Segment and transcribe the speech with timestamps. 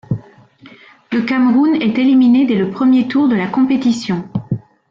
[1.11, 4.27] Le Cameroun est éliminé dès le premier tour de la compétition.